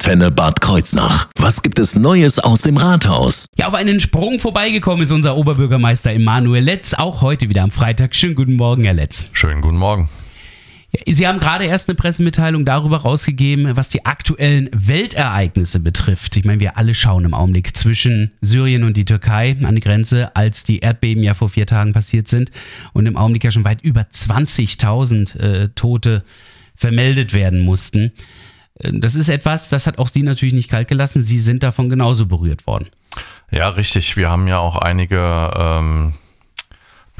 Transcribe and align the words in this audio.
Antenne 0.00 0.30
Bad 0.30 0.62
Kreuznach. 0.62 1.28
Was 1.36 1.60
gibt 1.60 1.78
es 1.78 1.94
Neues 1.94 2.38
aus 2.38 2.62
dem 2.62 2.78
Rathaus? 2.78 3.44
Ja, 3.58 3.66
auf 3.66 3.74
einen 3.74 4.00
Sprung 4.00 4.40
vorbeigekommen 4.40 5.02
ist 5.02 5.10
unser 5.10 5.36
Oberbürgermeister 5.36 6.10
Emanuel 6.10 6.64
Letz, 6.64 6.94
auch 6.94 7.20
heute 7.20 7.50
wieder 7.50 7.62
am 7.62 7.70
Freitag. 7.70 8.14
Schönen 8.14 8.34
guten 8.34 8.54
Morgen, 8.54 8.84
Herr 8.84 8.94
Letz. 8.94 9.26
Schönen 9.34 9.60
guten 9.60 9.76
Morgen. 9.76 10.08
Sie 11.06 11.28
haben 11.28 11.38
gerade 11.38 11.66
erst 11.66 11.90
eine 11.90 11.96
Pressemitteilung 11.96 12.64
darüber 12.64 13.02
rausgegeben, 13.02 13.76
was 13.76 13.90
die 13.90 14.06
aktuellen 14.06 14.70
Weltereignisse 14.72 15.80
betrifft. 15.80 16.34
Ich 16.38 16.46
meine, 16.46 16.60
wir 16.60 16.78
alle 16.78 16.94
schauen 16.94 17.26
im 17.26 17.34
Augenblick 17.34 17.76
zwischen 17.76 18.32
Syrien 18.40 18.84
und 18.84 18.96
die 18.96 19.04
Türkei 19.04 19.54
an 19.62 19.74
die 19.74 19.82
Grenze, 19.82 20.34
als 20.34 20.64
die 20.64 20.78
Erdbeben 20.78 21.22
ja 21.22 21.34
vor 21.34 21.50
vier 21.50 21.66
Tagen 21.66 21.92
passiert 21.92 22.26
sind 22.26 22.52
und 22.94 23.04
im 23.04 23.18
Augenblick 23.18 23.44
ja 23.44 23.50
schon 23.50 23.66
weit 23.66 23.82
über 23.82 24.00
20.000 24.00 25.38
äh, 25.38 25.68
Tote 25.74 26.24
vermeldet 26.74 27.34
werden 27.34 27.60
mussten. 27.60 28.12
Das 28.82 29.14
ist 29.14 29.28
etwas, 29.28 29.68
das 29.68 29.86
hat 29.86 29.98
auch 29.98 30.08
Sie 30.08 30.22
natürlich 30.22 30.54
nicht 30.54 30.70
kalt 30.70 30.88
gelassen. 30.88 31.22
Sie 31.22 31.38
sind 31.38 31.62
davon 31.62 31.88
genauso 31.88 32.26
berührt 32.26 32.66
worden. 32.66 32.88
Ja, 33.50 33.68
richtig. 33.68 34.16
Wir 34.16 34.30
haben 34.30 34.48
ja 34.48 34.58
auch 34.58 34.76
einige 34.76 35.50
ähm, 35.54 36.14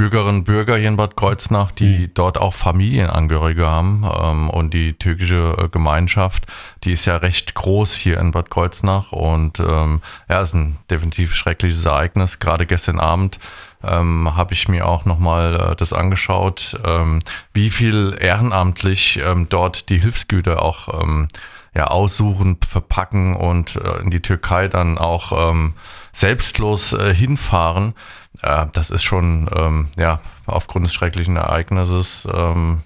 Bürgerinnen 0.00 0.38
und 0.38 0.44
Bürger 0.44 0.78
hier 0.78 0.88
in 0.88 0.96
Bad 0.96 1.14
Kreuznach, 1.14 1.72
die 1.72 1.98
mhm. 1.98 2.10
dort 2.14 2.38
auch 2.38 2.54
Familienangehörige 2.54 3.66
haben. 3.66 4.10
Ähm, 4.10 4.48
und 4.48 4.72
die 4.72 4.94
türkische 4.94 5.54
äh, 5.58 5.68
Gemeinschaft, 5.68 6.46
die 6.84 6.92
ist 6.92 7.04
ja 7.04 7.18
recht 7.18 7.54
groß 7.54 7.96
hier 7.96 8.18
in 8.18 8.32
Bad 8.32 8.48
Kreuznach. 8.48 9.12
Und 9.12 9.60
ähm, 9.60 10.00
ja, 10.26 10.40
ist 10.40 10.54
ein 10.54 10.78
definitiv 10.88 11.34
schreckliches 11.34 11.84
Ereignis. 11.84 12.38
Gerade 12.38 12.64
gestern 12.64 12.98
Abend 12.98 13.38
ähm, 13.84 14.34
habe 14.34 14.54
ich 14.54 14.68
mir 14.68 14.88
auch 14.88 15.04
nochmal 15.04 15.72
äh, 15.72 15.76
das 15.76 15.92
angeschaut, 15.92 16.80
ähm, 16.82 17.18
wie 17.52 17.68
viel 17.68 18.16
ehrenamtlich 18.18 19.20
ähm, 19.22 19.48
dort 19.50 19.90
die 19.90 19.98
Hilfsgüter 19.98 20.62
auch 20.62 21.02
ähm, 21.02 21.28
ja, 21.74 21.86
aussuchen, 21.86 22.58
verpacken 22.66 23.36
und 23.36 23.76
äh, 23.76 23.98
in 23.98 24.10
die 24.10 24.20
Türkei 24.20 24.68
dann 24.68 24.98
auch 24.98 25.50
ähm, 25.50 25.74
selbstlos 26.12 26.92
äh, 26.92 27.14
hinfahren. 27.14 27.94
Äh, 28.42 28.66
das 28.72 28.90
ist 28.90 29.02
schon, 29.02 29.48
ähm, 29.54 29.88
ja, 29.96 30.20
aufgrund 30.46 30.86
des 30.86 30.92
schrecklichen 30.92 31.36
Ereignisses, 31.36 32.26
ähm, 32.32 32.82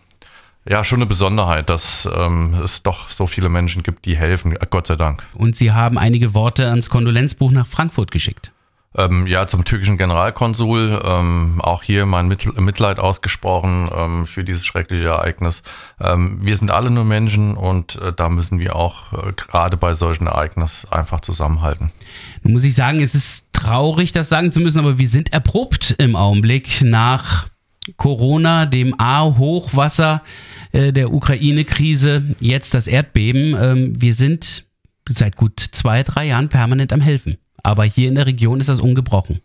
ja, 0.67 0.83
schon 0.83 0.99
eine 0.99 1.07
Besonderheit, 1.07 1.69
dass 1.69 2.09
ähm, 2.15 2.55
es 2.63 2.83
doch 2.83 3.11
so 3.11 3.27
viele 3.27 3.51
Menschen 3.51 3.83
gibt, 3.83 4.07
die 4.07 4.17
helfen, 4.17 4.57
Gott 4.71 4.87
sei 4.87 4.97
Dank. 4.97 5.23
Und 5.35 5.57
Sie 5.57 5.73
haben 5.73 5.99
einige 5.99 6.33
Worte 6.35 6.69
ans 6.71 6.89
Kondolenzbuch 6.89 7.51
nach 7.51 7.67
Frankfurt 7.67 8.11
geschickt. 8.11 8.54
Ähm, 8.97 9.27
ja, 9.27 9.47
zum 9.47 9.65
türkischen 9.65 9.99
Generalkonsul. 9.99 11.01
Ähm, 11.05 11.61
auch 11.61 11.83
hier 11.83 12.07
mein 12.07 12.29
Mitleid 12.29 12.99
ausgesprochen 12.99 13.91
ähm, 13.95 14.27
für 14.27 14.45
dieses 14.45 14.65
schreckliche 14.65 15.07
Ereignis. 15.07 15.63
Ähm, 16.01 16.39
wir 16.41 16.57
sind 16.57 16.71
alle 16.71 16.91
nur 16.91 17.05
Menschen 17.05 17.57
und 17.57 17.97
äh, 17.97 18.13
da 18.13 18.29
müssen 18.29 18.59
wir 18.59 18.77
auch 18.77 19.13
äh, 19.13 19.33
gerade 19.33 19.77
bei 19.77 19.95
solchen 19.95 20.27
Ereignissen 20.27 20.93
einfach 20.93 21.21
zusammenhalten. 21.21 21.91
Nun 22.43 22.53
muss 22.53 22.65
ich 22.65 22.75
sagen, 22.75 23.01
es 23.01 23.15
ist 23.15 23.47
traurig, 23.53 24.13
das 24.13 24.29
sagen 24.29 24.53
zu 24.53 24.61
müssen, 24.61 24.79
aber 24.79 24.99
wir 24.99 25.09
sind 25.09 25.33
erprobt 25.33 25.97
im 25.99 26.15
Augenblick 26.15 26.83
nach 26.83 27.49
Corona, 27.97 28.67
dem 28.67 28.95
A-Hochwasser 28.99 30.23
äh, 30.73 30.93
der 30.93 31.13
Ukraine-Krise, 31.13 32.35
jetzt 32.41 32.75
das 32.75 32.87
Erdbeben. 32.87 33.57
Ähm, 33.61 34.01
wir 34.01 34.15
sind 34.15 34.67
seit 35.09 35.37
gut 35.37 35.61
zwei, 35.61 36.03
drei 36.03 36.27
Jahren 36.27 36.49
permanent 36.49 36.93
am 36.93 37.01
Helfen. 37.01 37.37
Aber 37.65 37.85
hier 37.85 38.09
in 38.09 38.15
der 38.15 38.27
Region 38.27 38.61
ist 38.61 38.69
das 38.69 38.81
ungebrochen. 38.81 39.41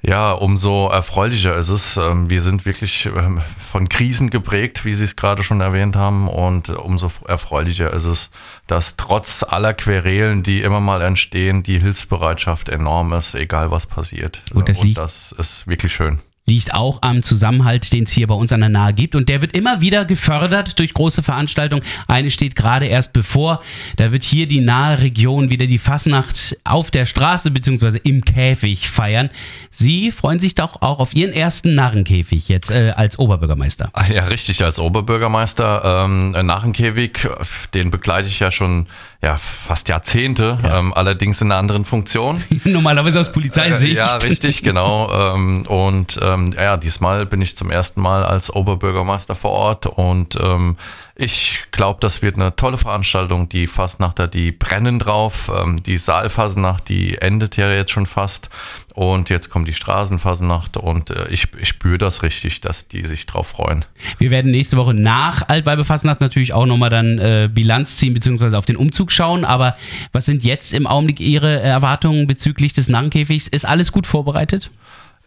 Ja, 0.00 0.32
umso 0.32 0.88
erfreulicher 0.88 1.56
ist 1.56 1.68
es. 1.68 1.96
Ähm, 1.96 2.30
wir 2.30 2.40
sind 2.40 2.64
wirklich 2.64 3.06
ähm, 3.06 3.40
von 3.58 3.88
Krisen 3.88 4.30
geprägt, 4.30 4.84
wie 4.84 4.94
Sie 4.94 5.04
es 5.04 5.16
gerade 5.16 5.42
schon 5.42 5.60
erwähnt 5.60 5.96
haben. 5.96 6.28
Und 6.28 6.68
umso 6.68 7.10
erfreulicher 7.26 7.92
ist 7.92 8.04
es, 8.04 8.30
dass 8.66 8.96
trotz 8.96 9.42
aller 9.42 9.74
Querelen, 9.74 10.42
die 10.42 10.60
immer 10.60 10.80
mal 10.80 11.02
entstehen, 11.02 11.64
die 11.64 11.80
Hilfsbereitschaft 11.80 12.68
enorm 12.68 13.12
ist, 13.12 13.34
egal 13.34 13.70
was 13.70 13.86
passiert. 13.86 14.42
Und 14.54 14.68
das, 14.68 14.78
Und 14.78 14.96
das 14.96 15.32
ist 15.32 15.66
wirklich 15.66 15.92
schön 15.92 16.20
liegt 16.48 16.74
auch 16.74 17.02
am 17.02 17.22
Zusammenhalt, 17.22 17.92
den 17.92 18.04
es 18.04 18.12
hier 18.12 18.26
bei 18.26 18.34
uns 18.34 18.52
an 18.52 18.60
der 18.60 18.68
Nahe 18.68 18.94
gibt. 18.94 19.14
Und 19.14 19.28
der 19.28 19.40
wird 19.40 19.56
immer 19.56 19.80
wieder 19.80 20.04
gefördert 20.04 20.78
durch 20.78 20.94
große 20.94 21.22
Veranstaltungen. 21.22 21.84
Eine 22.06 22.30
steht 22.30 22.56
gerade 22.56 22.86
erst 22.86 23.12
bevor. 23.12 23.62
Da 23.96 24.12
wird 24.12 24.24
hier 24.24 24.48
die 24.48 24.60
nahe 24.60 25.00
Region 25.00 25.50
wieder 25.50 25.66
die 25.66 25.78
Fasnacht 25.78 26.56
auf 26.64 26.90
der 26.90 27.06
Straße 27.06 27.50
bzw. 27.50 27.98
im 28.02 28.24
Käfig 28.24 28.88
feiern. 28.88 29.30
Sie 29.70 30.10
freuen 30.10 30.38
sich 30.38 30.54
doch 30.54 30.82
auch 30.82 30.98
auf 30.98 31.14
Ihren 31.14 31.32
ersten 31.32 31.74
Narrenkäfig 31.74 32.48
jetzt 32.48 32.70
äh, 32.70 32.92
als 32.96 33.18
Oberbürgermeister. 33.18 33.92
Ja, 34.08 34.24
richtig, 34.24 34.64
als 34.64 34.78
Oberbürgermeister. 34.78 36.04
Ähm, 36.04 36.30
Narrenkäfig, 36.30 37.28
den 37.74 37.90
begleite 37.90 38.28
ich 38.28 38.40
ja 38.40 38.50
schon 38.50 38.86
ja, 39.20 39.36
fast 39.36 39.88
Jahrzehnte, 39.88 40.58
ja. 40.62 40.78
Ähm, 40.78 40.94
allerdings 40.94 41.40
in 41.40 41.50
einer 41.50 41.58
anderen 41.58 41.84
Funktion. 41.84 42.42
Normalerweise 42.64 43.18
aus 43.18 43.32
Polizeisicht. 43.32 43.94
Äh, 43.94 43.96
ja, 43.96 44.16
richtig, 44.16 44.62
genau. 44.62 45.34
ähm, 45.34 45.66
und 45.66 46.18
ähm, 46.22 46.37
ja, 46.46 46.76
diesmal 46.76 47.26
bin 47.26 47.42
ich 47.42 47.56
zum 47.56 47.70
ersten 47.70 48.00
Mal 48.00 48.24
als 48.24 48.54
Oberbürgermeister 48.54 49.34
vor 49.34 49.50
Ort 49.50 49.86
und 49.86 50.36
ähm, 50.40 50.76
ich 51.20 51.64
glaube, 51.72 51.98
das 52.00 52.22
wird 52.22 52.36
eine 52.36 52.54
tolle 52.54 52.78
Veranstaltung. 52.78 53.48
Die 53.48 53.66
Fastnachter, 53.66 54.28
die 54.28 54.52
brennen 54.52 55.00
drauf. 55.00 55.50
Ähm, 55.52 55.82
die 55.82 55.98
Saalfasnacht, 55.98 56.88
die 56.88 57.18
endet 57.18 57.56
ja 57.56 57.72
jetzt 57.72 57.90
schon 57.90 58.06
fast. 58.06 58.48
Und 58.94 59.28
jetzt 59.28 59.50
kommt 59.50 59.66
die 59.66 59.74
Straßenfasnacht 59.74 60.76
und 60.76 61.10
äh, 61.10 61.26
ich, 61.28 61.48
ich 61.60 61.68
spüre 61.68 61.98
das 61.98 62.22
richtig, 62.22 62.60
dass 62.60 62.86
die 62.86 63.04
sich 63.04 63.26
drauf 63.26 63.48
freuen. 63.48 63.84
Wir 64.18 64.30
werden 64.30 64.52
nächste 64.52 64.76
Woche 64.76 64.94
nach 64.94 65.48
Altweibefasnacht 65.48 66.20
natürlich 66.20 66.52
auch 66.52 66.66
nochmal 66.66 66.90
dann 66.90 67.18
äh, 67.18 67.50
Bilanz 67.52 67.96
ziehen 67.96 68.14
bzw. 68.14 68.56
auf 68.56 68.66
den 68.66 68.76
Umzug 68.76 69.10
schauen. 69.10 69.44
Aber 69.44 69.76
was 70.12 70.24
sind 70.24 70.44
jetzt 70.44 70.72
im 70.72 70.86
Augenblick 70.86 71.18
Ihre 71.18 71.60
Erwartungen 71.60 72.28
bezüglich 72.28 72.74
des 72.74 72.88
Narrenkäfigs? 72.88 73.48
Ist 73.48 73.66
alles 73.66 73.90
gut 73.90 74.06
vorbereitet? 74.06 74.70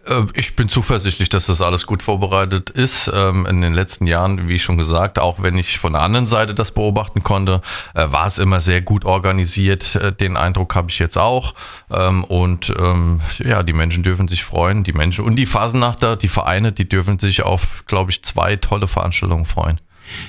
Äh, 0.06 0.24
ich 0.34 0.56
bin 0.56 0.70
zuversichtlich, 0.70 1.30
dass 1.30 1.46
das 1.46 1.62
alles 1.62 1.86
gut 1.86 2.04
vorbereitet 2.04 2.70
ist. 2.70 3.12
Ähm, 3.14 3.46
in 3.46 3.62
den 3.62 3.74
letzten 3.74 4.08
Jahren, 4.08 4.48
wie 4.48 4.60
schon 4.60 4.78
gesagt, 4.78 5.20
auch 5.20 5.42
wenn 5.42 5.58
ich 5.58 5.80
von 5.80 5.94
der 5.94 6.02
anderen 6.02 6.28
Seite 6.28 6.54
das 6.54 6.72
beobachten 6.72 7.24
konnte, 7.24 7.62
äh, 7.94 8.12
war 8.12 8.28
es 8.28 8.38
immer 8.38 8.62
sehr 8.62 8.82
gut 8.82 9.06
organisiert. 9.06 9.96
Äh, 9.96 10.12
den 10.14 10.38
Eindruck 10.38 10.76
habe 10.76 10.90
ich 10.90 11.00
jetzt 11.00 11.18
auch. 11.18 11.54
Ähm, 11.92 12.24
und 12.24 12.74
ähm, 12.80 13.22
ja, 13.40 13.64
die 13.64 13.74
Menschen 13.74 14.04
dürfen 14.04 14.28
sich 14.28 14.44
freuen. 14.44 14.84
Die 14.84 14.94
Menschen 14.94 15.26
und 15.26 15.36
die 15.36 15.46
Phasennachter, 15.46 16.16
die 16.16 16.28
Vereine, 16.28 16.72
die 16.72 16.88
dürfen 16.88 17.20
sich 17.20 17.44
auf, 17.44 17.84
glaube 17.86 18.12
ich, 18.12 18.24
zwei 18.24 18.56
tolle 18.56 18.88
Veranstaltungen 18.88 19.46
freuen. 19.46 19.80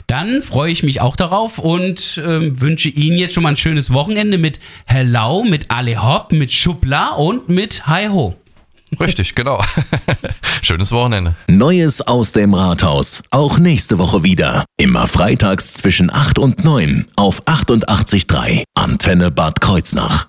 Dann 0.07 0.43
freue 0.43 0.71
ich 0.71 0.83
mich 0.83 1.01
auch 1.01 1.17
darauf 1.17 1.59
und 1.59 2.19
äh, 2.19 2.61
wünsche 2.61 2.89
Ihnen 2.89 3.19
jetzt 3.19 3.35
schon 3.35 3.43
mal 3.43 3.51
ein 3.51 3.57
schönes 3.57 3.93
Wochenende 3.93 4.39
mit 4.39 4.61
Hello, 4.85 5.45
mit 5.45 5.71
Ale 5.71 6.03
Hopp, 6.03 6.31
mit 6.31 6.53
Schubla 6.53 7.15
und 7.15 7.49
mit 7.49 7.87
Hi 7.87 8.07
Ho. 8.09 8.37
Richtig, 9.01 9.35
genau. 9.35 9.63
Schönes 10.63 10.93
Wochenende. 10.93 11.35
Neues 11.49 12.01
aus 12.03 12.33
dem 12.33 12.55
Rathaus. 12.55 13.23
Auch 13.31 13.59
nächste 13.59 13.99
Woche 13.99 14.23
wieder. 14.23 14.65
Immer 14.77 15.07
freitags 15.07 15.75
zwischen 15.75 16.13
8 16.13 16.39
und 16.39 16.65
9 16.65 17.07
auf 17.17 17.43
88.3 17.47 18.65
Antenne 18.75 19.31
Bad 19.31 19.61
Kreuznach. 19.61 20.27